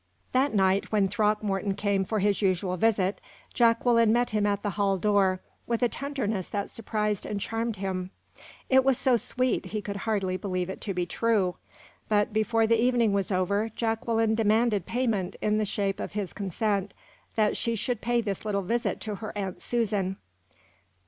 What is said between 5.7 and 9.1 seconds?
a tenderness that surprised and charmed him. It was